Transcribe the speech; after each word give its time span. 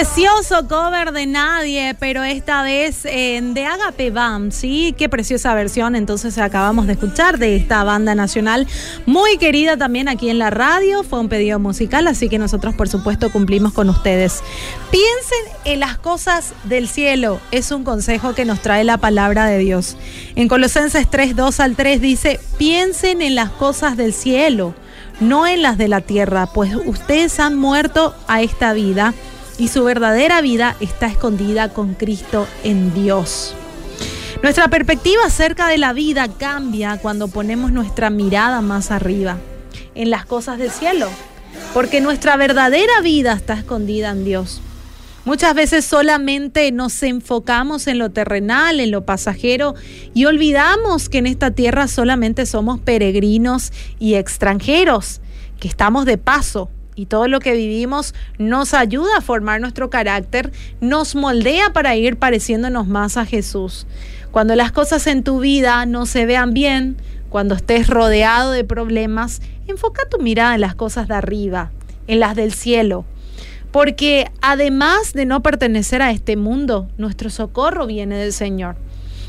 Precioso 0.00 0.66
cover 0.66 1.12
de 1.12 1.26
nadie, 1.26 1.94
pero 2.00 2.24
esta 2.24 2.62
vez 2.62 3.04
eh, 3.04 3.38
de 3.42 3.66
Agape 3.66 4.10
Bam, 4.10 4.50
¿sí? 4.50 4.94
Qué 4.96 5.10
preciosa 5.10 5.52
versión 5.52 5.94
entonces 5.94 6.38
acabamos 6.38 6.86
de 6.86 6.94
escuchar 6.94 7.36
de 7.36 7.54
esta 7.54 7.84
banda 7.84 8.14
nacional, 8.14 8.66
muy 9.04 9.36
querida 9.36 9.76
también 9.76 10.08
aquí 10.08 10.30
en 10.30 10.38
la 10.38 10.48
radio, 10.48 11.02
fue 11.02 11.20
un 11.20 11.28
pedido 11.28 11.58
musical, 11.58 12.06
así 12.06 12.30
que 12.30 12.38
nosotros 12.38 12.74
por 12.74 12.88
supuesto 12.88 13.30
cumplimos 13.30 13.74
con 13.74 13.90
ustedes. 13.90 14.42
Piensen 14.90 15.58
en 15.66 15.80
las 15.80 15.98
cosas 15.98 16.54
del 16.64 16.88
cielo, 16.88 17.38
es 17.50 17.70
un 17.70 17.84
consejo 17.84 18.34
que 18.34 18.46
nos 18.46 18.62
trae 18.62 18.84
la 18.84 18.96
palabra 18.96 19.44
de 19.44 19.58
Dios. 19.58 19.98
En 20.34 20.48
Colosenses 20.48 21.10
3, 21.10 21.36
2 21.36 21.60
al 21.60 21.76
3 21.76 22.00
dice, 22.00 22.40
piensen 22.56 23.20
en 23.20 23.34
las 23.34 23.50
cosas 23.50 23.98
del 23.98 24.14
cielo, 24.14 24.72
no 25.20 25.46
en 25.46 25.60
las 25.60 25.76
de 25.76 25.88
la 25.88 26.00
tierra, 26.00 26.46
pues 26.46 26.74
ustedes 26.86 27.38
han 27.38 27.58
muerto 27.58 28.14
a 28.28 28.40
esta 28.40 28.72
vida 28.72 29.12
y 29.58 29.68
su 29.68 29.84
verdadera 29.84 30.40
vida 30.40 30.76
está 30.80 31.06
escondida 31.06 31.70
con 31.70 31.94
Cristo 31.94 32.46
en 32.64 32.94
Dios. 32.94 33.54
Nuestra 34.42 34.68
perspectiva 34.68 35.26
acerca 35.26 35.68
de 35.68 35.76
la 35.76 35.92
vida 35.92 36.26
cambia 36.28 36.98
cuando 36.98 37.28
ponemos 37.28 37.72
nuestra 37.72 38.08
mirada 38.08 38.62
más 38.62 38.90
arriba, 38.90 39.36
en 39.94 40.08
las 40.08 40.24
cosas 40.24 40.58
del 40.58 40.70
cielo, 40.70 41.08
porque 41.74 42.00
nuestra 42.00 42.36
verdadera 42.36 43.00
vida 43.02 43.34
está 43.34 43.54
escondida 43.54 44.10
en 44.10 44.24
Dios. 44.24 44.62
Muchas 45.26 45.54
veces 45.54 45.84
solamente 45.84 46.72
nos 46.72 47.02
enfocamos 47.02 47.86
en 47.86 47.98
lo 47.98 48.10
terrenal, 48.10 48.80
en 48.80 48.90
lo 48.90 49.04
pasajero, 49.04 49.74
y 50.14 50.24
olvidamos 50.24 51.10
que 51.10 51.18
en 51.18 51.26
esta 51.26 51.50
tierra 51.50 51.86
solamente 51.88 52.46
somos 52.46 52.80
peregrinos 52.80 53.72
y 53.98 54.14
extranjeros, 54.14 55.20
que 55.60 55.68
estamos 55.68 56.06
de 56.06 56.16
paso, 56.16 56.70
y 56.94 57.06
todo 57.06 57.28
lo 57.28 57.40
que 57.40 57.54
vivimos 57.54 58.14
nos 58.38 58.74
ayuda 58.74 59.18
a 59.18 59.20
formar 59.20 59.60
nuestro 59.60 59.90
carácter, 59.90 60.52
nos 60.80 61.14
moldea 61.14 61.72
para 61.72 61.96
ir 61.96 62.16
pareciéndonos 62.16 62.86
más 62.86 63.16
a 63.16 63.26
Jesús. 63.26 63.86
Cuando 64.30 64.54
las 64.54 64.72
cosas 64.72 65.06
en 65.06 65.24
tu 65.24 65.40
vida 65.40 65.86
no 65.86 66.06
se 66.06 66.26
vean 66.26 66.52
bien, 66.52 66.96
cuando 67.30 67.54
estés 67.54 67.88
rodeado 67.88 68.52
de 68.52 68.64
problemas, 68.64 69.40
enfoca 69.66 70.08
tu 70.08 70.18
mirada 70.18 70.54
en 70.54 70.60
las 70.60 70.74
cosas 70.74 71.08
de 71.08 71.14
arriba, 71.14 71.70
en 72.06 72.20
las 72.20 72.36
del 72.36 72.52
cielo. 72.52 73.04
Porque 73.72 74.30
además 74.42 75.12
de 75.12 75.26
no 75.26 75.42
pertenecer 75.42 76.02
a 76.02 76.10
este 76.10 76.36
mundo, 76.36 76.88
nuestro 76.98 77.30
socorro 77.30 77.86
viene 77.86 78.16
del 78.16 78.32
Señor. 78.32 78.76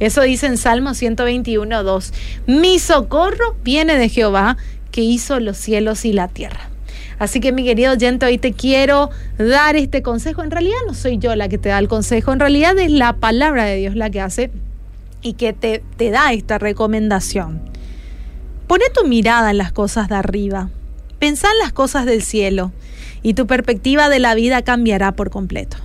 Eso 0.00 0.22
dice 0.22 0.46
en 0.46 0.56
Salmo 0.56 0.94
121, 0.94 1.84
2. 1.84 2.12
Mi 2.46 2.78
socorro 2.78 3.54
viene 3.62 3.96
de 3.96 4.08
Jehová, 4.08 4.56
que 4.90 5.02
hizo 5.02 5.38
los 5.38 5.56
cielos 5.56 6.04
y 6.04 6.12
la 6.12 6.28
tierra. 6.28 6.71
Así 7.18 7.40
que 7.40 7.52
mi 7.52 7.64
querido 7.64 7.92
oyente, 7.92 8.26
hoy 8.26 8.38
te 8.38 8.52
quiero 8.52 9.10
dar 9.38 9.76
este 9.76 10.02
consejo. 10.02 10.42
En 10.42 10.50
realidad 10.50 10.78
no 10.86 10.94
soy 10.94 11.18
yo 11.18 11.34
la 11.36 11.48
que 11.48 11.58
te 11.58 11.68
da 11.68 11.78
el 11.78 11.88
consejo, 11.88 12.32
en 12.32 12.40
realidad 12.40 12.78
es 12.78 12.90
la 12.90 13.14
palabra 13.14 13.64
de 13.64 13.76
Dios 13.76 13.96
la 13.96 14.10
que 14.10 14.20
hace 14.20 14.50
y 15.22 15.34
que 15.34 15.52
te, 15.52 15.82
te 15.96 16.10
da 16.10 16.32
esta 16.32 16.58
recomendación. 16.58 17.60
Pone 18.66 18.84
tu 18.94 19.06
mirada 19.06 19.50
en 19.50 19.58
las 19.58 19.72
cosas 19.72 20.08
de 20.08 20.16
arriba, 20.16 20.70
pensá 21.18 21.48
en 21.52 21.58
las 21.58 21.72
cosas 21.72 22.06
del 22.06 22.22
cielo 22.22 22.72
y 23.22 23.34
tu 23.34 23.46
perspectiva 23.46 24.08
de 24.08 24.18
la 24.18 24.34
vida 24.34 24.62
cambiará 24.62 25.12
por 25.12 25.30
completo. 25.30 25.76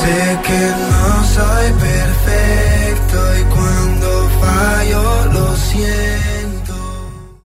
Sé 0.00 0.38
que 0.46 0.60
no 0.90 1.24
soy 1.24 1.72
perfecto 1.72 2.73